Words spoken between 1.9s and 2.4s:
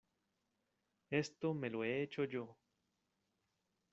hecho